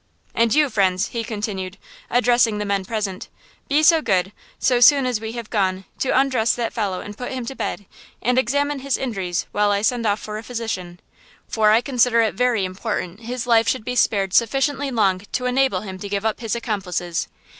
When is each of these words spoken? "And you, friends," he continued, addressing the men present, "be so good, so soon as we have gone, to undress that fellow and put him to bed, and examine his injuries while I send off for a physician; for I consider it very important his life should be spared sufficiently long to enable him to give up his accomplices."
"And 0.33 0.51
you, 0.55 0.67
friends," 0.71 1.09
he 1.09 1.23
continued, 1.23 1.77
addressing 2.09 2.57
the 2.57 2.65
men 2.65 2.85
present, 2.85 3.29
"be 3.69 3.83
so 3.83 4.01
good, 4.01 4.31
so 4.57 4.79
soon 4.79 5.05
as 5.05 5.21
we 5.21 5.33
have 5.33 5.51
gone, 5.51 5.85
to 5.99 6.09
undress 6.09 6.55
that 6.55 6.73
fellow 6.73 7.01
and 7.01 7.15
put 7.15 7.31
him 7.31 7.45
to 7.45 7.55
bed, 7.55 7.85
and 8.19 8.39
examine 8.39 8.79
his 8.79 8.97
injuries 8.97 9.45
while 9.51 9.69
I 9.69 9.83
send 9.83 10.07
off 10.07 10.19
for 10.19 10.39
a 10.39 10.43
physician; 10.43 10.99
for 11.47 11.69
I 11.69 11.81
consider 11.81 12.21
it 12.21 12.33
very 12.33 12.65
important 12.65 13.19
his 13.19 13.45
life 13.45 13.67
should 13.69 13.85
be 13.85 13.95
spared 13.95 14.33
sufficiently 14.33 14.89
long 14.89 15.19
to 15.33 15.45
enable 15.45 15.81
him 15.81 15.99
to 15.99 16.09
give 16.09 16.25
up 16.25 16.39
his 16.39 16.55
accomplices." 16.55 17.27